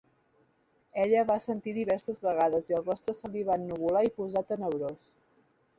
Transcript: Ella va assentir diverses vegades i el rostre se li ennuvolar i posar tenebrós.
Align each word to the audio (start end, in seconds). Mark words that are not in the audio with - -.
Ella 1.03 1.25
va 1.31 1.35
assentir 1.41 1.75
diverses 1.75 2.23
vegades 2.25 2.73
i 2.73 2.79
el 2.81 2.85
rostre 2.89 3.17
se 3.21 3.33
li 3.37 3.45
ennuvolar 3.59 4.05
i 4.11 4.15
posar 4.19 4.47
tenebrós. 4.55 5.03